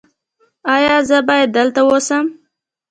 [0.73, 2.25] ایا زه باید دلته اوسم؟